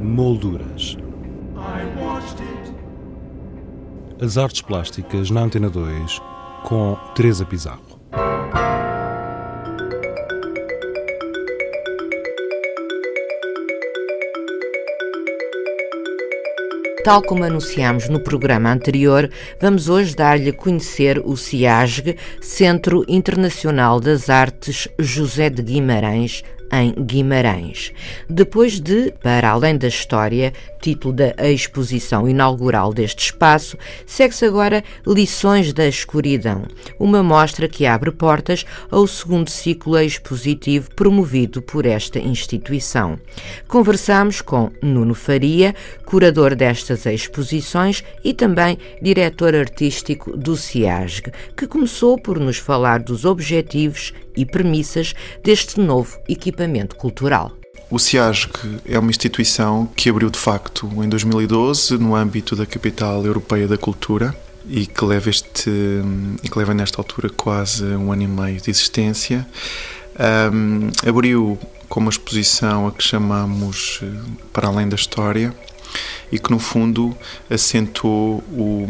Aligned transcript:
Molduras. 0.00 0.96
As 4.20 4.38
artes 4.38 4.62
plásticas 4.62 5.28
na 5.28 5.40
Antena 5.40 5.68
2 5.68 6.20
com 6.62 6.96
Teresa 7.16 7.44
Pizarro. 7.44 7.98
Tal 17.02 17.22
como 17.22 17.42
anunciámos 17.42 18.08
no 18.08 18.20
programa 18.20 18.70
anterior, 18.70 19.28
vamos 19.60 19.88
hoje 19.88 20.14
dar-lhe 20.14 20.50
a 20.50 20.52
conhecer 20.52 21.20
o 21.24 21.36
CIASG, 21.36 22.16
Centro 22.40 23.04
Internacional 23.08 23.98
das 23.98 24.30
Artes 24.30 24.88
José 25.00 25.50
de 25.50 25.62
Guimarães, 25.62 26.44
em 26.72 26.92
Guimarães. 26.92 27.92
Depois 28.28 28.80
de 28.80 29.12
Para 29.22 29.50
Além 29.50 29.76
da 29.76 29.88
História, 29.88 30.52
título 30.80 31.14
da 31.14 31.34
exposição 31.50 32.28
inaugural 32.28 32.92
deste 32.92 33.24
espaço, 33.24 33.76
segue-se 34.06 34.44
agora 34.44 34.82
Lições 35.06 35.72
da 35.72 35.86
Escuridão, 35.86 36.64
uma 36.98 37.22
mostra 37.22 37.68
que 37.68 37.86
abre 37.86 38.10
portas 38.10 38.64
ao 38.90 39.06
segundo 39.06 39.50
ciclo 39.50 39.98
expositivo 39.98 40.90
promovido 40.94 41.60
por 41.60 41.86
esta 41.86 42.18
instituição. 42.18 43.18
Conversamos 43.66 44.40
com 44.40 44.70
Nuno 44.82 45.14
Faria, 45.14 45.74
curador 46.04 46.54
destas 46.54 47.06
exposições 47.06 48.02
e 48.24 48.32
também 48.32 48.78
diretor 49.02 49.54
artístico 49.54 50.36
do 50.36 50.56
CIASG, 50.56 51.32
que 51.56 51.66
começou 51.66 52.18
por 52.18 52.38
nos 52.38 52.58
falar 52.58 53.00
dos 53.00 53.24
objetivos 53.24 54.12
e 54.36 54.46
premissas 54.46 55.14
deste 55.42 55.80
novo 55.80 56.18
equipamento 56.28 56.96
cultural. 56.96 57.52
O 57.90 57.98
CIASG 57.98 58.50
é 58.84 58.98
uma 58.98 59.08
instituição 59.08 59.88
que 59.96 60.10
abriu 60.10 60.28
de 60.28 60.38
facto 60.38 60.86
em 61.02 61.08
2012 61.08 61.96
no 61.96 62.14
âmbito 62.14 62.54
da 62.54 62.66
Capital 62.66 63.24
Europeia 63.24 63.66
da 63.66 63.78
Cultura 63.78 64.36
e 64.68 64.86
que 64.86 65.04
leva, 65.06 65.30
este, 65.30 65.70
que 66.42 66.58
leva 66.58 66.74
nesta 66.74 67.00
altura 67.00 67.30
quase 67.30 67.84
um 67.84 68.12
ano 68.12 68.22
e 68.22 68.26
meio 68.26 68.60
de 68.60 68.70
existência. 68.70 69.46
Um, 70.52 70.90
abriu 71.08 71.58
com 71.88 72.00
uma 72.00 72.10
exposição 72.10 72.86
a 72.86 72.92
que 72.92 73.02
chamamos 73.02 74.00
eh, 74.02 74.06
Para 74.52 74.68
Além 74.68 74.86
da 74.86 74.96
História 74.96 75.54
e 76.30 76.38
que 76.38 76.50
no 76.50 76.58
fundo 76.58 77.16
assentou 77.48 78.44
o, 78.52 78.86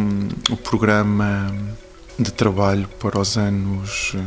o 0.51 0.57
programa 0.57 1.55
de 2.19 2.33
trabalho 2.33 2.89
para 2.99 3.19
os 3.19 3.37
anos 3.37 4.13
eh, 4.15 4.19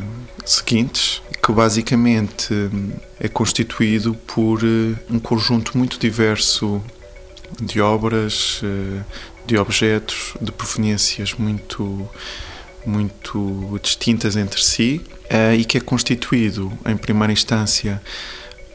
seguintes, 0.45 1.21
que 1.43 1.51
basicamente 1.51 2.53
eh, 2.53 3.25
é 3.25 3.27
constituído 3.27 4.13
por 4.13 4.61
eh, 4.63 4.95
um 5.09 5.19
conjunto 5.19 5.77
muito 5.77 5.99
diverso 5.99 6.81
de 7.59 7.81
obras, 7.81 8.61
de 9.45 9.57
objetos, 9.57 10.35
de 10.39 10.53
proveniências 10.53 11.33
muito 11.33 12.09
muito 12.85 13.77
distintas 13.83 14.37
entre 14.37 14.63
si 14.63 15.01
e 15.59 15.65
que 15.65 15.77
é 15.77 15.81
constituído 15.81 16.71
em 16.85 16.95
primeira 16.95 17.33
instância 17.33 18.01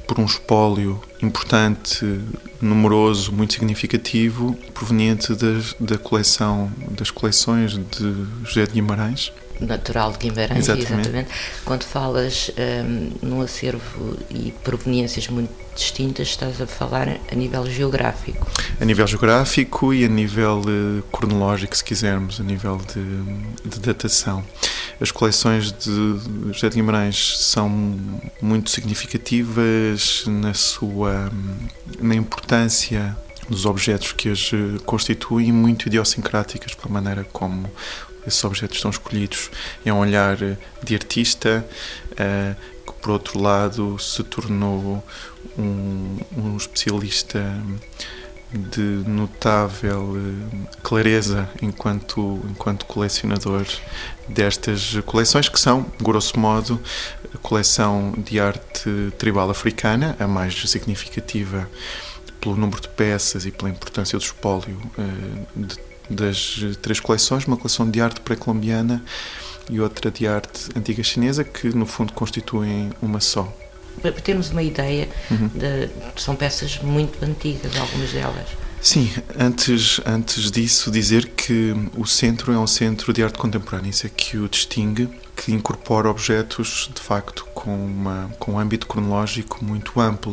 por 0.07 0.21
um 0.21 0.25
espólio 0.25 1.01
importante, 1.23 2.21
numeroso, 2.61 3.33
muito 3.33 3.55
significativo, 3.55 4.55
proveniente 4.73 5.35
das, 5.35 5.75
da 5.81 5.99
coleção, 5.99 6.71
das 6.91 7.11
coleções 7.11 7.73
de 7.73 8.27
José 8.45 8.67
de 8.67 8.73
Guimarães. 8.73 9.33
Natural 9.61 10.13
de 10.13 10.19
Guimarães, 10.19 10.69
exatamente. 10.69 10.93
exatamente. 10.93 11.31
Quando 11.65 11.85
falas 11.85 12.51
um, 12.57 13.11
num 13.27 13.41
acervo 13.41 14.17
e 14.31 14.53
proveniências 14.63 15.29
muito 15.29 15.53
distintas, 15.75 16.29
estás 16.29 16.61
a 16.61 16.67
falar 16.67 17.21
a 17.31 17.35
nível 17.35 17.67
geográfico. 17.67 18.47
A 18.81 18.85
nível 18.85 19.07
geográfico 19.07 19.93
e 19.93 20.05
a 20.05 20.09
nível 20.09 20.61
uh, 20.61 21.03
cronológico, 21.13 21.77
se 21.77 21.85
quisermos, 21.85 22.41
a 22.41 22.43
nível 22.43 22.79
de, 22.79 23.69
de 23.69 23.81
datação. 23.81 24.45
As 24.99 25.11
coleções 25.11 25.73
de 25.73 26.53
José 26.53 26.71
de 26.71 26.77
Guimarães 26.77 27.39
são 27.39 27.69
muito 28.41 28.71
significativas 28.71 30.25
na 30.27 30.55
sua 30.55 31.31
na 32.01 32.15
importância 32.15 33.15
dos 33.49 33.67
objetos 33.67 34.13
que 34.13 34.29
as 34.29 34.51
eh, 34.53 34.79
constituem, 34.85 35.53
muito 35.53 35.87
idiosincráticas 35.87 36.75
pela 36.75 36.93
maneira 36.93 37.25
como 37.33 37.71
esses 38.27 38.43
objetos 38.45 38.77
estão 38.79 38.91
escolhidos. 38.91 39.51
É 39.85 39.93
um 39.93 39.99
olhar 39.99 40.37
de 40.83 40.95
artista 40.95 41.67
eh, 42.17 42.55
que, 42.87 42.93
por 42.95 43.11
outro 43.11 43.41
lado, 43.41 43.99
se 43.99 44.23
tornou 44.25 45.03
um, 45.59 46.19
um 46.37 46.57
especialista 46.57 47.41
de 48.53 48.81
notável 49.07 50.17
eh, 50.17 50.69
clareza 50.83 51.49
enquanto, 51.61 52.41
enquanto 52.49 52.87
colecionador 52.87 53.67
destas 54.29 54.97
coleções, 55.05 55.49
que 55.49 55.61
são, 55.61 55.87
grosso 56.01 56.39
modo, 56.39 56.81
a 57.35 57.39
coleção 57.39 58.15
de 58.17 58.39
arte 58.41 59.13
tribal 59.19 59.51
africana, 59.51 60.17
a 60.19 60.27
mais 60.27 60.69
significativa 60.71 61.69
pelo 62.41 62.57
número 62.57 62.81
de 62.81 62.89
peças 62.89 63.45
e 63.45 63.51
pela 63.51 63.71
importância 63.71 64.19
do 64.19 64.23
espólio 64.23 64.81
eh, 64.99 65.77
das 66.09 66.61
três 66.81 67.01
coleções, 67.01 67.45
uma 67.47 67.57
coleção 67.57 67.89
de 67.91 68.01
arte 68.01 68.21
pré-colombiana 68.21 69.03
e 69.69 69.81
outra 69.81 70.11
de 70.11 70.27
arte 70.27 70.69
antiga 70.77 71.03
chinesa, 71.03 71.43
que 71.45 71.69
no 71.75 71.87
fundo 71.87 72.13
constituem 72.13 72.91
uma 73.03 73.21
só 73.21 73.53
para 74.01 74.13
termos 74.13 74.51
uma 74.51 74.63
ideia, 74.63 75.09
uhum. 75.31 75.49
de, 75.49 75.89
são 76.21 76.37
peças 76.37 76.79
muito 76.83 77.23
antigas, 77.25 77.75
algumas 77.77 78.13
delas. 78.13 78.47
Sim, 78.81 79.11
antes, 79.39 80.01
antes 80.05 80.51
disso, 80.51 80.91
dizer 80.91 81.29
que 81.29 81.75
o 81.97 82.07
centro 82.07 82.53
é 82.53 82.59
um 82.59 82.67
centro 82.67 83.13
de 83.13 83.23
arte 83.23 83.39
contemporânea, 83.39 83.91
isso 83.91 84.07
é 84.07 84.11
que 84.11 84.37
o 84.37 84.49
distingue, 84.49 85.09
que 85.35 85.53
incorpora 85.53 86.09
objetos, 86.09 86.91
de 86.95 87.01
facto, 87.01 87.47
com, 87.53 87.75
uma, 87.75 88.31
com 88.39 88.53
um 88.53 88.59
âmbito 88.59 88.87
cronológico 88.87 89.65
muito 89.65 90.01
amplo. 90.01 90.33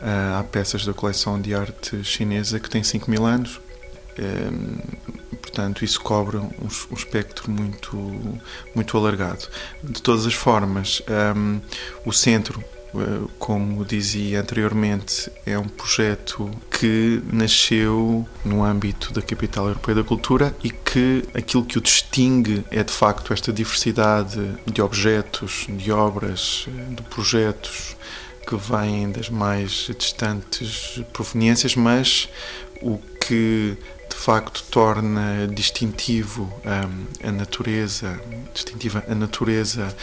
Uh, 0.00 0.38
há 0.38 0.44
peças 0.44 0.84
da 0.84 0.92
coleção 0.92 1.40
de 1.40 1.54
arte 1.54 2.02
chinesa 2.02 2.58
que 2.58 2.68
tem 2.68 2.82
5 2.82 3.10
mil 3.10 3.24
anos, 3.24 3.60
portanto, 5.40 5.84
isso 5.84 6.00
cobre 6.00 6.36
um, 6.36 6.50
espectro 6.92 7.50
muito, 7.50 7.96
muito 8.74 8.96
alargado. 8.96 9.48
De 9.82 10.02
todas 10.02 10.26
as 10.26 10.34
formas, 10.34 11.02
um, 11.36 11.60
o 12.04 12.12
centro 12.12 12.62
eh, 12.96 13.28
como 13.38 13.84
dizia 13.84 14.40
anteriormente, 14.40 15.30
é 15.44 15.58
um 15.58 15.66
projeto 15.66 16.48
que 16.70 17.20
nasceu 17.32 18.26
no 18.44 18.62
âmbito 18.62 19.12
da 19.12 19.20
Capital 19.20 19.66
Europeia 19.66 19.96
da 19.96 20.04
Cultura 20.04 20.54
e 20.62 20.70
que 20.70 21.24
aquilo 21.34 21.64
que 21.64 21.76
o 21.76 21.80
distingue 21.80 22.64
é 22.70 22.84
de 22.84 22.92
facto 22.92 23.32
esta 23.32 23.52
diversidade 23.52 24.40
de 24.64 24.80
objetos, 24.80 25.66
de 25.68 25.90
obras, 25.90 26.68
de 26.90 27.02
projetos 27.02 27.96
que 28.46 28.54
vêm 28.54 29.10
das 29.10 29.28
mais 29.28 29.90
distantes 29.98 31.02
proveniências, 31.12 31.74
mas 31.74 32.28
o 32.80 32.98
que 33.26 33.76
de 34.08 34.16
facto 34.16 34.62
torna 34.70 35.46
distintivo 35.48 36.52
um, 36.64 37.28
a 37.28 37.32
natureza, 37.32 38.20
distintiva 38.52 39.04
a 39.08 39.14
natureza 39.14 39.94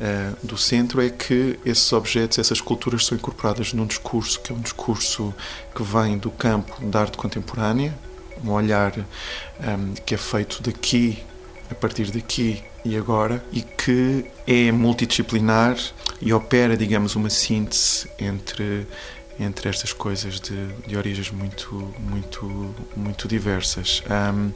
uh, 0.00 0.46
do 0.46 0.56
centro 0.56 1.00
é 1.00 1.10
que 1.10 1.58
esses 1.64 1.92
objetos, 1.92 2.38
essas 2.38 2.60
culturas 2.60 3.06
são 3.06 3.16
incorporadas 3.16 3.72
num 3.72 3.86
discurso 3.86 4.40
que 4.40 4.52
é 4.52 4.54
um 4.54 4.60
discurso 4.60 5.34
que 5.74 5.82
vem 5.82 6.18
do 6.18 6.30
campo 6.30 6.84
da 6.86 7.00
arte 7.00 7.16
contemporânea, 7.16 7.96
um 8.44 8.50
olhar 8.50 8.92
um, 8.98 9.94
que 10.06 10.14
é 10.14 10.18
feito 10.18 10.62
daqui, 10.62 11.22
a 11.70 11.74
partir 11.74 12.10
daqui 12.10 12.62
e 12.84 12.96
agora, 12.96 13.44
e 13.52 13.60
que 13.60 14.24
é 14.46 14.72
multidisciplinar 14.72 15.76
e 16.20 16.32
opera, 16.32 16.76
digamos, 16.76 17.14
uma 17.14 17.30
síntese 17.30 18.08
entre 18.18 18.86
entre 19.38 19.68
estas 19.68 19.92
coisas 19.92 20.40
de, 20.40 20.66
de 20.86 20.96
origens 20.96 21.30
muito, 21.30 21.94
muito, 21.98 22.74
muito 22.96 23.28
diversas. 23.28 24.02
Um, 24.10 24.52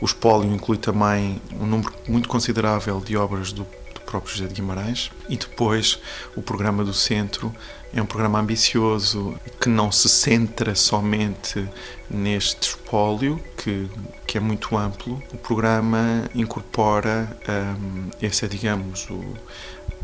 o 0.00 0.04
espólio 0.04 0.52
inclui 0.52 0.78
também 0.78 1.40
um 1.52 1.66
número 1.66 1.92
muito 2.08 2.28
considerável 2.28 3.00
de 3.00 3.16
obras 3.16 3.52
do, 3.52 3.66
do 3.94 4.00
próprio 4.00 4.34
José 4.34 4.48
de 4.48 4.54
Guimarães 4.54 5.10
e 5.28 5.36
depois 5.36 5.98
o 6.34 6.42
programa 6.42 6.82
do 6.82 6.94
Centro 6.94 7.54
é 7.92 8.00
um 8.00 8.06
programa 8.06 8.38
ambicioso 8.38 9.34
que 9.60 9.68
não 9.68 9.90
se 9.90 10.08
centra 10.08 10.74
somente 10.76 11.68
neste 12.08 12.68
espólio, 12.68 13.42
que, 13.56 13.90
que 14.26 14.38
é 14.38 14.40
muito 14.40 14.76
amplo. 14.76 15.20
O 15.32 15.36
programa 15.38 16.24
incorpora, 16.34 17.36
um, 17.48 18.10
essa 18.22 18.46
é, 18.46 18.48
digamos, 18.48 19.10
o, 19.10 19.34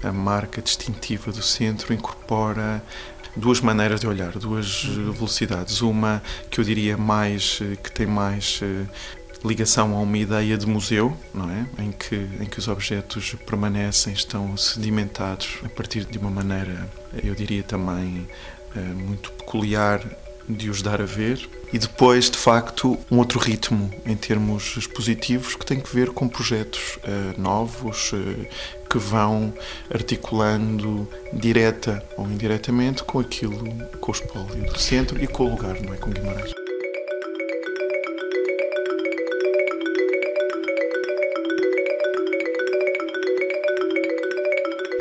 a 0.02 0.12
marca 0.12 0.60
distintiva 0.60 1.30
do 1.30 1.42
centro, 1.42 1.94
incorpora 1.94 2.82
duas 3.36 3.60
maneiras 3.60 4.00
de 4.00 4.06
olhar, 4.06 4.32
duas 4.32 4.84
velocidades. 4.84 5.82
Uma 5.82 6.22
que 6.50 6.60
eu 6.60 6.64
diria 6.64 6.96
mais, 6.96 7.60
eh, 7.62 7.76
que 7.76 7.92
tem 7.92 8.06
mais 8.06 8.60
eh, 8.62 8.84
ligação 9.44 9.94
a 9.94 10.00
uma 10.00 10.18
ideia 10.18 10.56
de 10.56 10.66
museu, 10.66 11.16
não 11.34 11.50
é? 11.50 11.66
Em 11.82 11.92
que, 11.92 12.14
em 12.14 12.46
que 12.46 12.58
os 12.58 12.68
objetos 12.68 13.36
permanecem, 13.46 14.12
estão 14.12 14.56
sedimentados 14.56 15.58
a 15.64 15.68
partir 15.68 16.04
de 16.04 16.18
uma 16.18 16.30
maneira, 16.30 16.88
eu 17.22 17.34
diria 17.34 17.62
também, 17.62 18.26
eh, 18.74 18.80
muito 18.80 19.30
peculiar 19.32 20.00
de 20.48 20.70
os 20.70 20.82
dar 20.82 21.00
a 21.00 21.04
ver 21.04 21.48
e 21.72 21.78
depois, 21.78 22.30
de 22.30 22.38
facto, 22.38 22.98
um 23.10 23.18
outro 23.18 23.38
ritmo 23.38 23.90
em 24.04 24.16
termos 24.16 24.76
expositivos 24.76 25.54
que 25.56 25.66
tem 25.66 25.80
que 25.80 25.94
ver 25.94 26.10
com 26.10 26.28
projetos 26.28 26.98
uh, 26.98 27.40
novos 27.40 28.12
uh, 28.12 28.46
que 28.88 28.98
vão 28.98 29.52
articulando 29.92 31.08
direta 31.32 32.04
ou 32.16 32.26
indiretamente 32.26 33.02
com 33.02 33.18
aquilo, 33.18 33.64
com 34.00 34.12
o 34.12 34.14
espólio 34.14 34.72
do 34.72 34.78
centro 34.78 35.22
e 35.22 35.26
com 35.26 35.44
o 35.44 35.50
lugar, 35.50 35.80
não 35.82 35.92
é? 35.92 35.96
Com 35.96 36.10
Guimarães. 36.10 36.65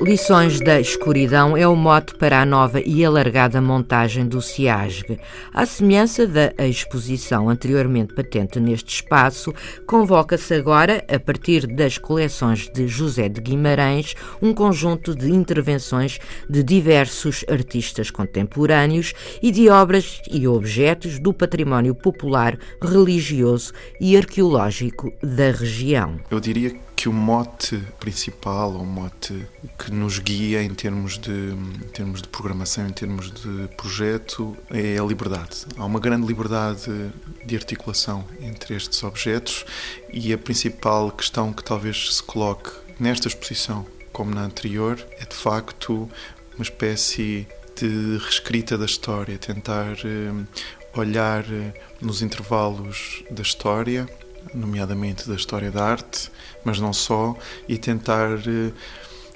Lições 0.01 0.59
da 0.59 0.77
Escuridão 0.77 1.56
é 1.56 1.65
o 1.65 1.74
mote 1.74 2.15
para 2.15 2.42
a 2.42 2.45
nova 2.45 2.81
e 2.81 3.06
alargada 3.06 3.62
montagem 3.62 4.27
do 4.27 4.42
CIASG. 4.42 5.18
À 5.53 5.65
semelhança 5.65 6.27
da 6.27 6.51
exposição 6.68 7.47
anteriormente 7.47 8.13
patente 8.13 8.59
neste 8.59 8.95
espaço, 8.95 9.53
convoca-se 9.88 10.53
agora, 10.53 11.01
a 11.07 11.18
partir 11.18 11.65
das 11.65 11.97
coleções 11.97 12.69
de 12.69 12.89
José 12.89 13.30
de 13.30 13.39
Guimarães, 13.39 14.15
um 14.42 14.53
conjunto 14.53 15.15
de 15.15 15.31
intervenções 15.31 16.19
de 16.50 16.62
diversos 16.62 17.45
artistas 17.50 18.12
contemporâneos 18.12 19.13
e 19.42 19.50
de 19.50 19.69
obras 19.69 20.21
e 20.30 20.45
objetos 20.45 21.19
do 21.19 21.33
património 21.33 21.95
popular, 21.95 22.57
religioso 22.81 23.71
e 24.01 24.18
arqueológico 24.18 25.13
da 25.24 25.51
região. 25.51 26.19
Eu 26.30 26.42
diria 26.42 26.85
que 27.06 27.10
o 27.10 27.13
mote 27.13 27.78
principal, 28.00 28.72
o 28.72 28.84
mote 28.84 29.48
que 29.78 29.92
nos 29.92 30.18
guia 30.18 30.63
em 30.63 30.74
termos 30.74 31.19
de, 31.19 31.30
em 31.30 31.88
termos 31.94 32.19
de 32.19 32.28
programação, 32.28 32.88
em 32.88 32.92
termos 32.92 33.30
de 33.30 33.68
projeto, 33.78 34.57
é 34.72 34.98
a 34.98 35.04
liberdade. 35.04 35.68
Há 35.78 35.86
uma 35.86 36.00
grande 36.00 36.25
liberdade 36.25 37.12
de 37.46 37.56
articulação 37.56 38.25
entre 38.42 38.74
estes 38.74 39.04
objetos 39.04 39.68
e 40.12 40.34
a 40.34 40.38
principal 40.40 41.12
questão 41.12 41.54
que 41.54 41.63
talvez 41.63 42.16
se 42.16 42.24
coloque 42.24 42.72
nesta 43.00 43.28
exposição, 43.28 43.86
como 44.12 44.34
na 44.34 44.42
anterior, 44.42 44.98
é 45.19 45.25
de 45.25 45.36
facto 45.36 46.10
uma 46.56 46.63
espécie 46.63 47.48
de 47.80 48.18
reescrita 48.18 48.80
da 48.80 48.86
história, 48.86 49.38
tentar 49.38 49.96
eh, 50.04 50.34
olhar 50.96 51.44
eh, 51.54 51.72
nos 52.02 52.24
intervalos 52.24 53.24
da 53.30 53.44
história 53.44 54.10
nomeadamente 54.53 55.27
da 55.27 55.36
história 55.36 55.71
da 55.71 55.83
arte, 55.83 56.31
mas 56.63 56.80
não 56.80 56.94
só, 56.94 57.38
e 57.68 57.77
tentar 57.77 58.38
eh, 58.39 58.71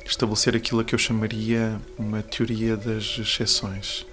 estabelecer 0.06 0.56
aquilo 0.56 0.83
que 0.83 0.95
eu 0.95 1.00
chamaria 1.00 1.79
uma 1.97 2.21
teoria 2.23 2.75
das 2.75 3.17
exceções. 3.19 4.06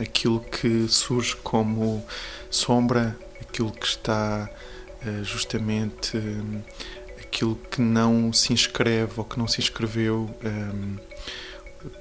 aquilo 0.00 0.40
que 0.40 0.86
surge 0.88 1.36
como 1.36 2.04
sombra, 2.50 3.16
aquilo 3.40 3.72
que 3.72 3.86
está 3.86 4.48
eh, 5.04 5.22
justamente 5.22 6.18
aquilo 7.20 7.56
que 7.70 7.80
não 7.80 8.32
se 8.32 8.52
inscreve 8.52 9.12
ou 9.16 9.24
que 9.24 9.38
não 9.38 9.46
se 9.48 9.60
inscreveu, 9.60 10.30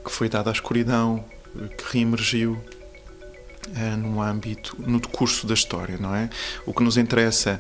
que 0.04 0.12
foi 0.12 0.30
dado 0.30 0.50
à 0.50 0.54
escuridão, 0.54 1.26
que 1.78 1.98
reemergiu 1.98 2.62
eh, 3.76 3.96
no 3.96 4.22
âmbito, 4.22 4.76
no 4.80 5.02
curso 5.08 5.48
da 5.48 5.54
história, 5.54 5.98
não 5.98 6.14
é? 6.16 6.30
O 6.66 6.74
que 6.74 6.84
nos 6.84 6.98
interessa 6.98 7.60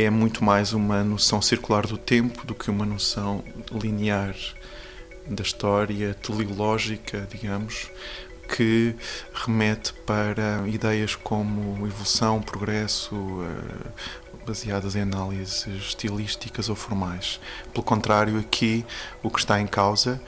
é 0.00 0.10
muito 0.10 0.44
mais 0.44 0.74
uma 0.74 1.02
noção 1.02 1.40
circular 1.40 1.86
do 1.86 1.96
tempo 1.96 2.46
do 2.46 2.54
que 2.54 2.70
uma 2.70 2.84
noção 2.84 3.42
linear 3.72 4.36
da 5.26 5.42
história, 5.42 6.12
teleológica, 6.12 7.26
digamos, 7.30 7.90
que 8.54 8.94
remete 9.32 9.94
para 10.04 10.62
ideias 10.68 11.14
como 11.16 11.86
evolução, 11.86 12.42
progresso, 12.42 13.16
eh, 13.42 13.90
baseadas 14.46 14.94
em 14.94 15.02
análises 15.02 15.66
estilísticas 15.66 16.68
ou 16.68 16.76
formais. 16.76 17.40
Pelo 17.72 17.84
contrário, 17.84 18.38
aqui 18.38 18.84
o 19.22 19.30
que 19.30 19.40
está 19.40 19.60
em 19.60 19.66
causa, 19.66 20.20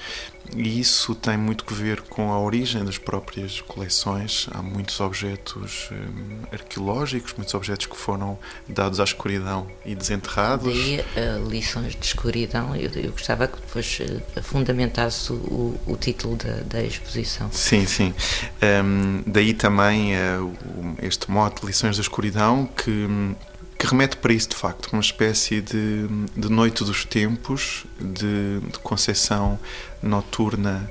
e 0.56 0.80
isso 0.80 1.14
tem 1.14 1.36
muito 1.36 1.64
que 1.64 1.74
ver 1.74 2.00
com 2.02 2.32
a 2.32 2.40
origem 2.40 2.84
das 2.84 2.96
próprias 2.96 3.60
coleções, 3.60 4.48
há 4.52 4.62
muitos 4.62 4.98
objetos 5.00 5.90
hum, 5.92 6.40
arqueológicos, 6.50 7.34
muitos 7.34 7.54
objetos 7.54 7.86
que 7.86 7.96
foram 7.96 8.38
dados 8.66 8.98
à 8.98 9.04
escuridão 9.04 9.66
e 9.84 9.94
desenterrados. 9.94 10.66
Daí 10.66 11.00
uh, 11.00 11.48
lições 11.48 11.94
de 11.94 12.04
escuridão, 12.04 12.74
eu, 12.74 12.90
eu 12.92 13.12
gostava 13.12 13.46
que 13.46 13.56
depois 13.60 14.00
uh, 14.00 14.42
fundamentasse 14.42 15.32
o, 15.32 15.78
o 15.86 15.96
título 15.96 16.36
da, 16.36 16.62
da, 16.62 16.82
exposição. 16.82 17.50
Sim, 17.52 17.86
sim. 17.86 18.14
Um, 18.62 19.22
daí 19.26 19.52
também 19.52 20.14
uh, 20.14 20.54
este 21.02 21.30
mote, 21.30 21.64
Lições 21.66 21.96
da 21.96 22.02
Escuridão, 22.02 22.66
que 22.66 22.90
hum, 22.90 23.34
que 23.78 23.86
remete 23.86 24.16
para 24.16 24.32
isso 24.32 24.48
de 24.48 24.56
facto, 24.56 24.92
uma 24.92 25.00
espécie 25.00 25.60
de, 25.60 26.08
de 26.36 26.48
noite 26.50 26.82
dos 26.82 27.04
tempos, 27.04 27.86
de, 28.00 28.58
de 28.60 28.78
concepção 28.80 29.58
noturna 30.02 30.90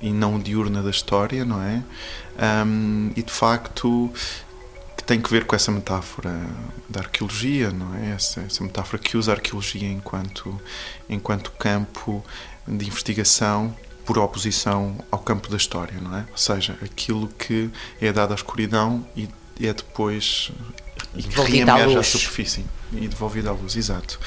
e 0.00 0.10
não 0.10 0.38
diurna 0.38 0.80
da 0.80 0.90
história, 0.90 1.44
não 1.44 1.60
é? 1.60 1.82
Um, 2.64 3.10
e 3.16 3.22
de 3.22 3.32
facto 3.32 4.12
que 4.96 5.02
tem 5.02 5.20
que 5.20 5.28
ver 5.28 5.44
com 5.44 5.56
essa 5.56 5.72
metáfora 5.72 6.40
da 6.88 7.00
arqueologia, 7.00 7.70
não 7.72 7.94
é? 7.96 8.10
Essa, 8.10 8.42
essa 8.42 8.62
metáfora 8.62 9.02
que 9.02 9.16
usa 9.16 9.32
a 9.32 9.34
arqueologia 9.34 9.90
enquanto, 9.90 10.60
enquanto 11.08 11.50
campo 11.52 12.24
de 12.66 12.86
investigação 12.86 13.74
por 14.04 14.18
oposição 14.18 14.98
ao 15.10 15.18
campo 15.18 15.48
da 15.48 15.56
história, 15.56 15.98
não 16.00 16.16
é? 16.16 16.24
Ou 16.30 16.36
seja, 16.36 16.78
aquilo 16.82 17.26
que 17.26 17.70
é 18.00 18.12
dado 18.12 18.32
à 18.32 18.34
escuridão 18.34 19.04
e 19.16 19.28
é 19.60 19.72
depois 19.72 20.52
e 21.14 21.22
reemerge 21.22 21.96
à, 21.96 22.00
à 22.00 22.02
superfície 22.02 22.64
e 22.92 23.08
devolvido 23.08 23.48
à 23.48 23.52
luz, 23.52 23.76
exato. 23.76 24.18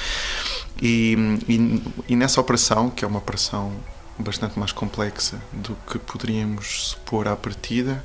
E, 0.80 1.16
e, 1.48 1.82
e, 2.08 2.16
nessa 2.16 2.40
operação, 2.40 2.88
que 2.90 3.04
é 3.04 3.08
uma 3.08 3.18
operação 3.18 3.72
bastante 4.18 4.58
mais 4.58 4.72
complexa 4.72 5.40
do 5.52 5.76
que 5.86 5.98
poderíamos 5.98 6.90
supor 6.90 7.28
à 7.28 7.36
partida, 7.36 8.04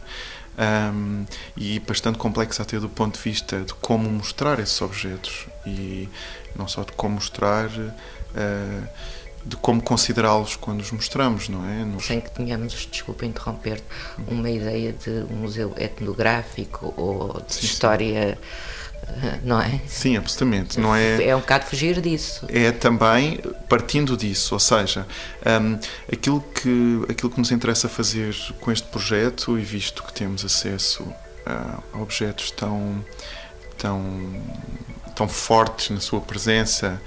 um, 0.57 1.25
e 1.57 1.79
bastante 1.79 2.17
complexa 2.17 2.61
até 2.61 2.79
do 2.79 2.89
ponto 2.89 3.17
de 3.17 3.23
vista 3.23 3.61
de 3.61 3.73
como 3.75 4.09
mostrar 4.09 4.59
esses 4.59 4.79
objetos 4.81 5.47
e 5.65 6.07
não 6.55 6.67
só 6.67 6.83
de 6.83 6.91
como 6.93 7.15
mostrar. 7.15 7.69
Uh, 7.69 8.87
de 9.45 9.57
como 9.57 9.81
considerá-los 9.81 10.55
quando 10.55 10.79
os 10.79 10.91
mostramos, 10.91 11.49
não 11.49 11.67
é? 11.67 11.83
Nos... 11.83 12.05
Sem 12.05 12.21
que 12.21 12.31
tenhamos, 12.31 12.87
desculpa 12.89 13.25
interromper, 13.25 13.83
uma 14.25 14.49
ideia 14.49 14.93
de 14.93 15.09
um 15.29 15.35
museu 15.37 15.73
etnográfico 15.77 16.93
ou 16.95 17.41
de 17.41 17.55
sim, 17.55 17.65
história, 17.65 18.39
sim. 18.39 18.82
Não 19.43 19.61
é? 19.61 19.81
Sim, 19.87 20.17
absolutamente. 20.17 20.79
Não 20.79 20.95
é, 20.95 21.27
é 21.27 21.35
um 21.35 21.39
bocado 21.39 21.65
fugir 21.65 22.01
disso. 22.01 22.45
É 22.49 22.71
também 22.71 23.39
partindo 23.67 24.15
disso, 24.17 24.55
ou 24.55 24.59
seja, 24.59 25.05
um, 25.45 25.79
aquilo, 26.11 26.41
que, 26.41 27.01
aquilo 27.09 27.31
que 27.31 27.39
nos 27.39 27.51
interessa 27.51 27.89
fazer 27.89 28.35
com 28.59 28.71
este 28.71 28.87
projeto, 28.87 29.57
e 29.57 29.61
visto 29.61 30.03
que 30.03 30.13
temos 30.13 30.43
acesso 30.45 31.05
a 31.45 31.79
objetos 31.99 32.51
tão, 32.51 33.03
tão, 33.77 34.43
tão 35.15 35.27
fortes 35.27 35.89
na 35.89 35.99
sua 35.99 36.21
presença 36.21 37.01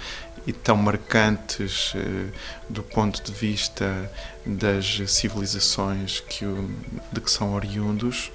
e 0.47 0.53
tão 0.53 0.77
marcantes 0.77 1.93
eh, 1.97 2.31
do 2.69 2.83
ponto 2.83 3.21
de 3.21 3.33
vista 3.33 4.11
das 4.45 5.03
civilizações 5.11 6.21
que 6.21 6.45
o, 6.45 6.71
de 7.11 7.21
que 7.21 7.31
são 7.31 7.53
oriundos, 7.53 8.31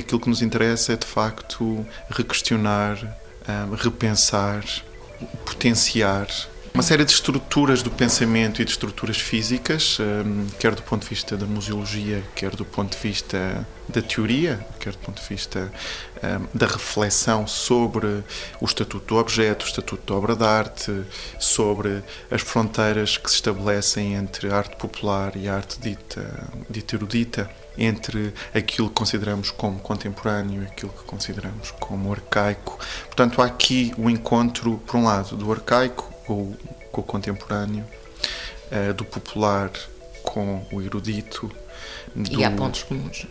aquilo 0.00 0.20
que 0.20 0.28
nos 0.28 0.42
interessa 0.42 0.92
é 0.92 0.96
de 0.96 1.06
facto 1.06 1.86
requestionar, 2.10 2.98
eh, 3.46 3.76
repensar, 3.76 4.64
potenciar. 5.44 6.28
Uma 6.74 6.82
série 6.82 7.06
de 7.06 7.12
estruturas 7.12 7.82
do 7.82 7.90
pensamento 7.90 8.60
e 8.60 8.64
de 8.64 8.70
estruturas 8.70 9.16
físicas, 9.16 9.96
quer 10.58 10.74
do 10.74 10.82
ponto 10.82 11.04
de 11.04 11.08
vista 11.08 11.34
da 11.34 11.46
museologia, 11.46 12.22
quer 12.34 12.54
do 12.54 12.66
ponto 12.66 12.94
de 12.94 13.02
vista 13.02 13.66
da 13.88 14.02
teoria, 14.02 14.60
quer 14.78 14.92
do 14.92 14.98
ponto 14.98 15.22
de 15.22 15.26
vista 15.26 15.72
da 16.52 16.66
reflexão 16.66 17.46
sobre 17.46 18.22
o 18.60 18.66
estatuto 18.66 19.06
do 19.06 19.16
objeto, 19.18 19.64
o 19.64 19.68
estatuto 19.68 20.12
da 20.12 20.18
obra 20.18 20.36
de 20.36 20.44
arte, 20.44 21.02
sobre 21.38 22.02
as 22.30 22.42
fronteiras 22.42 23.16
que 23.16 23.30
se 23.30 23.36
estabelecem 23.36 24.12
entre 24.12 24.50
a 24.52 24.58
arte 24.58 24.76
popular 24.76 25.34
e 25.34 25.48
a 25.48 25.54
arte 25.54 25.80
dita, 25.80 26.28
dita 26.68 26.94
erudita 26.94 27.50
entre 27.78 28.32
aquilo 28.54 28.88
que 28.88 28.94
consideramos 28.94 29.50
como 29.50 29.78
contemporâneo 29.78 30.62
e 30.62 30.66
aquilo 30.66 30.92
que 30.92 31.04
consideramos 31.04 31.70
como 31.72 32.12
arcaico. 32.12 32.78
Portanto, 33.06 33.42
há 33.42 33.46
aqui 33.46 33.92
o 33.98 34.08
encontro, 34.08 34.78
por 34.86 34.96
um 34.96 35.04
lado, 35.04 35.36
do 35.36 35.50
arcaico 35.52 36.12
com, 36.26 36.54
com 36.90 37.00
o 37.00 37.04
contemporâneo, 37.04 37.84
uh, 38.70 38.94
do 38.94 39.04
popular 39.04 39.70
com 40.22 40.66
o 40.72 40.82
erudito. 40.82 41.50
Do... 42.14 42.40
E 42.40 42.44
há 42.44 42.50
pontos 42.50 42.82
comuns. 42.82 43.26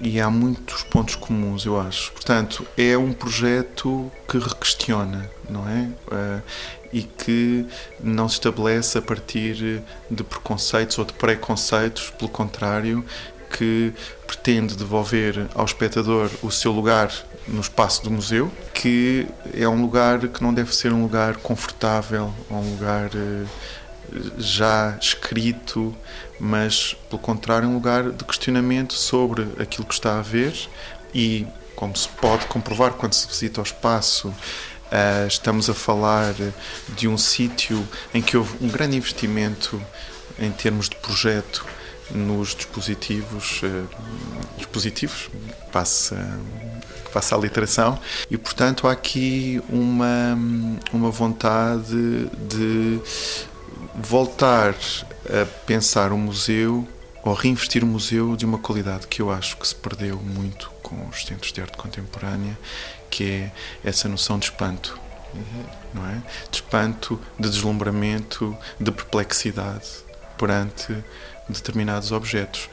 E 0.00 0.20
há 0.20 0.30
muitos 0.30 0.82
pontos 0.84 1.14
comuns, 1.14 1.66
eu 1.66 1.78
acho. 1.78 2.12
Portanto, 2.12 2.66
é 2.76 2.96
um 2.96 3.12
projeto 3.12 4.10
que 4.28 4.38
requestiona, 4.38 5.30
não 5.48 5.68
é? 5.68 5.90
Uh, 6.06 6.42
e 6.92 7.02
que 7.02 7.66
não 8.02 8.28
se 8.28 8.36
estabelece 8.36 8.96
a 8.96 9.02
partir 9.02 9.82
de 10.10 10.24
preconceitos 10.24 10.98
ou 10.98 11.04
de 11.04 11.12
preconceitos, 11.12 12.10
pelo 12.10 12.30
contrário, 12.30 13.04
que 13.50 13.92
pretende 14.26 14.76
devolver 14.76 15.48
ao 15.54 15.64
espectador 15.64 16.30
o 16.42 16.50
seu 16.50 16.72
lugar 16.72 17.10
no 17.46 17.60
espaço 17.60 18.02
do 18.04 18.10
museu, 18.10 18.52
que 18.74 19.26
é 19.54 19.66
um 19.68 19.80
lugar 19.80 20.20
que 20.28 20.42
não 20.42 20.52
deve 20.52 20.74
ser 20.74 20.92
um 20.92 21.02
lugar 21.02 21.36
confortável, 21.36 22.32
um 22.50 22.72
lugar 22.72 23.10
eh, 23.14 23.46
já 24.36 24.96
escrito, 25.00 25.94
mas 26.38 26.94
pelo 27.08 27.20
contrário, 27.20 27.68
um 27.68 27.74
lugar 27.74 28.10
de 28.10 28.24
questionamento 28.24 28.94
sobre 28.94 29.42
aquilo 29.58 29.86
que 29.86 29.94
está 29.94 30.18
a 30.18 30.22
ver 30.22 30.54
e, 31.14 31.46
como 31.74 31.96
se 31.96 32.08
pode 32.08 32.46
comprovar 32.46 32.92
quando 32.92 33.14
se 33.14 33.26
visita 33.26 33.60
o 33.60 33.64
espaço, 33.64 34.32
eh, 34.90 35.26
estamos 35.26 35.68
a 35.70 35.74
falar 35.74 36.34
de 36.88 37.08
um 37.08 37.16
sítio 37.16 37.86
em 38.12 38.20
que 38.20 38.36
houve 38.36 38.56
um 38.62 38.68
grande 38.68 38.96
investimento 38.96 39.80
em 40.38 40.50
termos 40.50 40.88
de 40.88 40.96
projeto 40.96 41.64
nos 42.10 42.54
dispositivos, 42.54 43.60
eh, 43.62 43.84
dispositivos 44.56 45.30
passa, 45.72 46.40
passa 47.12 47.36
a 47.36 47.38
literação, 47.38 47.98
e 48.30 48.36
portanto 48.36 48.86
há 48.86 48.92
aqui 48.92 49.62
uma, 49.68 50.38
uma 50.92 51.10
vontade 51.10 52.26
de 52.48 53.00
voltar 53.94 54.74
a 55.26 55.44
pensar 55.66 56.12
o 56.12 56.18
museu 56.18 56.86
ou 57.22 57.34
reinvestir 57.34 57.84
o 57.84 57.86
museu 57.86 58.36
de 58.36 58.44
uma 58.46 58.58
qualidade 58.58 59.06
que 59.06 59.20
eu 59.20 59.30
acho 59.30 59.56
que 59.56 59.66
se 59.66 59.74
perdeu 59.74 60.16
muito 60.18 60.70
com 60.82 61.06
os 61.08 61.24
centros 61.24 61.52
de 61.52 61.60
arte 61.60 61.76
contemporânea, 61.76 62.58
que 63.10 63.24
é 63.24 63.52
essa 63.84 64.08
noção 64.08 64.38
de 64.38 64.46
espanto. 64.46 64.98
Não 65.92 66.06
é? 66.06 66.22
De 66.50 66.56
espanto, 66.56 67.20
de 67.38 67.50
deslumbramento, 67.50 68.56
de 68.80 68.90
perplexidade 68.90 70.07
perante 70.38 70.96
determinados 71.48 72.12
objetos. 72.12 72.68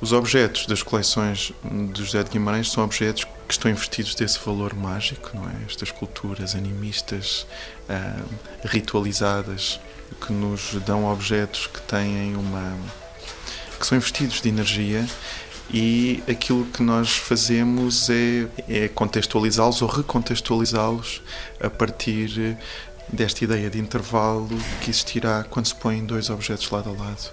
Os 0.00 0.12
objetos 0.12 0.66
das 0.66 0.82
coleções 0.82 1.52
de 1.92 2.04
José 2.04 2.24
de 2.24 2.30
Guimarães 2.30 2.70
são 2.70 2.82
objetos 2.82 3.24
que 3.46 3.52
estão 3.52 3.70
investidos 3.70 4.14
desse 4.16 4.38
valor 4.44 4.74
mágico, 4.74 5.30
não 5.32 5.48
é? 5.48 5.52
Estas 5.64 5.92
culturas 5.92 6.56
animistas, 6.56 7.46
uh, 7.88 8.28
ritualizadas, 8.64 9.78
que 10.20 10.32
nos 10.32 10.74
dão 10.84 11.04
objetos 11.04 11.68
que 11.68 11.80
têm 11.82 12.34
uma. 12.34 12.76
que 13.78 13.86
são 13.86 13.96
investidos 13.96 14.40
de 14.40 14.48
energia 14.48 15.06
e 15.72 16.22
aquilo 16.28 16.66
que 16.66 16.82
nós 16.82 17.16
fazemos 17.16 18.10
é, 18.10 18.46
é 18.68 18.88
contextualizá-los 18.88 19.80
ou 19.80 19.88
recontextualizá-los 19.88 21.22
a 21.60 21.70
partir 21.70 22.58
desta 23.12 23.44
ideia 23.44 23.68
de 23.68 23.78
intervalo 23.78 24.48
que 24.80 24.90
existirá 24.90 25.44
quando 25.48 25.66
se 25.66 25.74
põem 25.74 26.04
dois 26.04 26.30
objetos 26.30 26.70
lado 26.70 26.90
a 26.90 26.92
lado. 26.92 27.30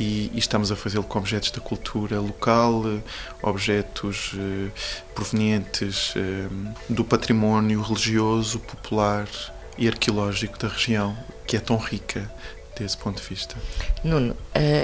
E, 0.00 0.30
e 0.32 0.38
estamos 0.38 0.72
a 0.72 0.76
fazê-lo 0.76 1.04
com 1.04 1.18
objetos 1.18 1.50
da 1.50 1.60
cultura 1.60 2.18
local, 2.18 2.82
objetos 3.42 4.32
eh, 4.34 4.70
provenientes 5.14 6.14
eh, 6.16 6.48
do 6.88 7.04
património 7.04 7.82
religioso, 7.82 8.58
popular 8.58 9.28
e 9.76 9.86
arqueológico 9.86 10.58
da 10.58 10.68
região, 10.68 11.16
que 11.46 11.56
é 11.56 11.60
tão 11.60 11.76
rica 11.76 12.30
desse 12.82 12.96
ponto 12.96 13.22
de 13.22 13.28
vista. 13.28 13.54
Nuno, 14.02 14.32
uh, 14.32 14.36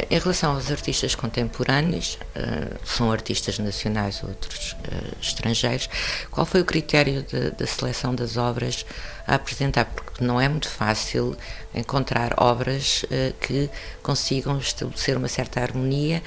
em 0.09 0.19
relação 0.19 0.55
aos 0.55 0.71
artistas 0.71 1.15
contemporâneos, 1.15 2.19
uh, 2.37 2.79
são 2.85 3.11
artistas 3.11 3.59
nacionais 3.59 4.23
ou 4.23 4.29
outros 4.31 4.73
uh, 4.73 5.17
estrangeiros, 5.21 5.89
qual 6.31 6.47
foi 6.47 6.61
o 6.61 6.65
critério 6.65 7.25
da 7.57 7.67
seleção 7.67 8.15
das 8.15 8.37
obras 8.37 8.87
a 9.27 9.35
apresentar? 9.35 9.85
Porque 9.87 10.25
não 10.25 10.41
é 10.41 10.49
muito 10.49 10.69
fácil 10.69 11.37
encontrar 11.75 12.35
obras 12.39 13.05
que 13.41 13.69
consigam 14.03 14.59
estabelecer 14.59 15.17
uma 15.17 15.29
certa 15.29 15.61
harmonia 15.61 16.23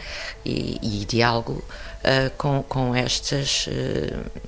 e, 0.45 0.77
e 0.81 1.05
diálogo 1.05 1.63
com, 2.37 2.63
com 2.63 2.95
estas 2.95 3.67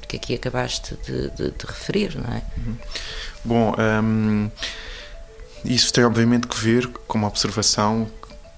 que 0.08 0.16
aqui 0.16 0.36
acabaste 0.36 0.96
de, 1.04 1.30
de, 1.32 1.52
de 1.52 1.66
referir, 1.66 2.16
não 2.16 2.34
é? 2.34 2.42
Uhum. 2.58 2.78
Bom, 3.44 3.76
um, 3.78 4.52
isso 5.66 5.94
tem 5.94 6.04
obviamente 6.04 6.48
que 6.48 6.58
ver 6.60 6.88
com 7.08 7.18
uma 7.18 7.28
observação 7.28 8.08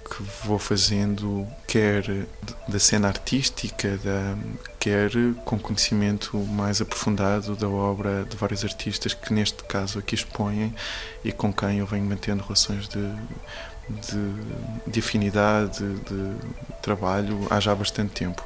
que 0.05 0.21
vou 0.45 0.59
fazendo, 0.59 1.47
quer 1.67 2.03
da 2.67 2.79
cena 2.79 3.07
artística, 3.07 3.97
da, 3.97 4.37
quer 4.79 5.09
com 5.43 5.57
conhecimento 5.57 6.37
mais 6.37 6.79
aprofundado 6.79 7.55
da 7.55 7.67
obra 7.67 8.23
de 8.23 8.37
vários 8.37 8.63
artistas 8.63 9.15
que, 9.15 9.33
neste 9.33 9.63
caso, 9.63 9.97
aqui 9.97 10.13
expõem 10.13 10.73
e 11.23 11.31
com 11.31 11.51
quem 11.51 11.79
eu 11.79 11.87
venho 11.87 12.05
mantendo 12.05 12.43
relações 12.43 12.87
de, 12.87 13.11
de, 13.89 14.91
de 14.91 14.99
afinidade, 14.99 15.79
de 15.79 16.35
trabalho 16.83 17.47
há 17.49 17.59
já 17.59 17.73
bastante 17.73 18.13
tempo. 18.13 18.43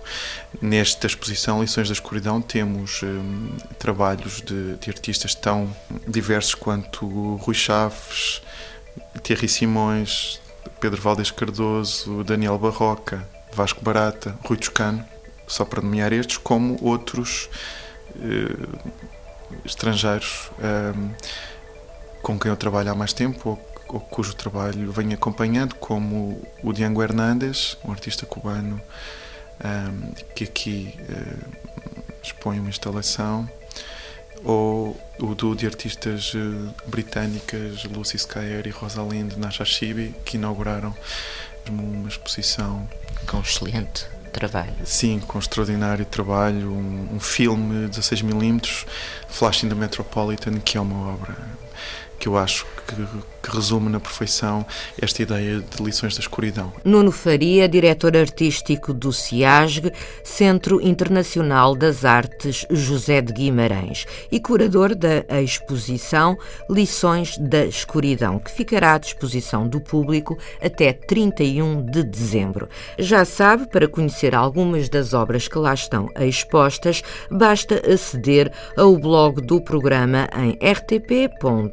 Nesta 0.61 1.07
exposição 1.07 1.61
Lições 1.61 1.89
da 1.89 1.93
Escuridão 1.93 2.41
temos 2.41 3.03
hum, 3.03 3.57
trabalhos 3.77 4.41
de, 4.41 4.77
de, 4.77 4.89
artistas 4.89 5.35
tão 5.35 5.69
diversos 6.07 6.55
quanto 6.55 7.35
Rui 7.35 7.53
Chaves, 7.53 8.41
Thierry 9.21 9.49
Simões, 9.49 10.39
Pedro 10.79 11.01
Valdez 11.01 11.29
Cardoso, 11.29 12.23
Daniel 12.23 12.57
Barroca, 12.57 13.27
Vasco 13.51 13.83
Barata, 13.83 14.37
Rui 14.45 14.57
Toscano, 14.57 15.05
só 15.47 15.65
para 15.65 15.81
nomear 15.81 16.13
estes, 16.13 16.37
como 16.37 16.77
outros 16.81 17.49
eh, 18.15 18.55
estrangeiros 19.65 20.49
eh, 20.61 20.93
com 22.21 22.39
quem 22.39 22.49
eu 22.49 22.55
trabalho 22.55 22.91
há 22.91 22.95
mais 22.95 23.11
tempo 23.11 23.49
ou, 23.49 23.73
ou, 23.95 23.99
cujo 23.99 24.33
trabalho 24.35 24.91
venho 24.91 25.13
acompanhando, 25.13 25.75
como 25.75 26.41
o 26.63 26.71
Diango 26.71 27.03
Hernández, 27.03 27.77
um 27.83 27.91
artista 27.91 28.25
cubano 28.25 28.79
eh, 29.59 30.23
que 30.35 30.43
aqui 30.45 30.97
expõe 32.23 32.59
uma 32.59 32.69
instalação 32.69 33.49
ou 34.43 34.99
o 35.19 35.35
duo 35.35 35.55
de 35.55 35.65
artistas 35.65 36.33
eh, 36.35 36.73
britânicas 36.87 37.83
Lucy 37.85 38.17
Skyer 38.17 38.67
e 38.67 38.69
Rosalind 38.69 39.33
Nashashibi, 39.37 40.15
que 40.25 40.37
inauguraram 40.37 40.95
uma 41.69 42.07
exposição 42.07 42.87
com 43.27 43.39
excelente 43.41 44.07
trabalho. 44.31 44.73
Sim, 44.85 45.19
com 45.19 45.37
extraordinário 45.39 46.05
trabalho, 46.05 46.71
um, 46.71 47.15
um 47.15 47.19
filme 47.19 47.89
16mm, 47.89 48.85
Flash 49.27 49.63
in 49.63 49.69
the 49.69 49.75
Metropolitan, 49.75 50.59
que 50.59 50.77
é 50.77 50.81
uma 50.81 51.13
obra 51.13 51.35
que 52.19 52.27
eu 52.27 52.37
acho 52.37 52.65
que, 52.85 52.95
que, 53.41 53.55
resume 53.55 53.89
na 53.89 53.99
perfeição 53.99 54.65
esta 55.01 55.23
ideia 55.23 55.61
de 55.61 55.81
lições 55.81 56.15
da 56.15 56.19
escuridão. 56.19 56.71
Nuno 56.83 57.11
Faria, 57.11 57.67
diretor 57.67 58.15
artístico 58.15 58.93
do 58.93 59.13
CIASG, 59.13 59.91
Centro 60.23 60.81
Internacional 60.81 61.73
das 61.75 62.03
Artes 62.03 62.65
José 62.69 63.21
de 63.21 63.31
Guimarães, 63.31 64.05
e 64.31 64.39
curador 64.39 64.93
da 64.93 65.23
exposição 65.41 66.37
Lições 66.69 67.37
da 67.37 67.65
Escuridão, 67.65 68.37
que 68.37 68.51
ficará 68.51 68.95
à 68.95 68.97
disposição 68.97 69.67
do 69.67 69.79
público 69.79 70.37
até 70.61 70.91
31 70.91 71.85
de 71.85 72.03
dezembro. 72.03 72.67
Já 72.97 73.23
sabe, 73.23 73.67
para 73.67 73.87
conhecer 73.87 74.35
algumas 74.35 74.89
das 74.89 75.13
obras 75.13 75.47
que 75.47 75.57
lá 75.57 75.73
estão 75.73 76.09
expostas, 76.19 77.01
basta 77.31 77.81
aceder 77.89 78.51
ao 78.75 78.97
blog 78.97 79.41
do 79.41 79.61
programa 79.61 80.27
em 80.37 80.57
rtp.com 80.61 81.68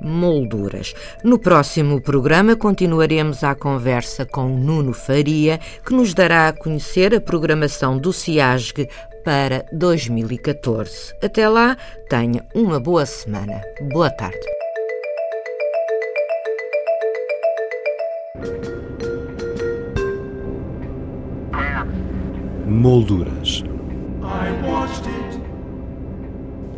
molduras. 0.00 0.94
No 1.22 1.38
próximo 1.38 2.00
programa 2.00 2.56
continuaremos 2.56 3.44
a 3.44 3.54
conversa 3.54 4.26
com 4.26 4.48
Nuno 4.48 4.92
Faria, 4.92 5.58
que 5.84 5.94
nos 5.94 6.14
dará 6.14 6.48
a 6.48 6.52
conhecer 6.52 7.14
a 7.14 7.20
programação 7.20 7.98
do 7.98 8.12
CIASG 8.12 8.88
para 9.24 9.64
2014. 9.72 11.14
Até 11.22 11.48
lá, 11.48 11.76
tenha 12.08 12.44
uma 12.54 12.80
boa 12.80 13.06
semana. 13.06 13.60
Boa 13.92 14.10
tarde. 14.10 14.38
Molduras 22.66 23.64